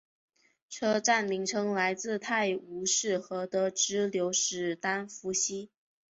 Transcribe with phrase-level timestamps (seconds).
[0.67, 5.69] 车站名称来自于泰晤士河的支流史丹佛溪。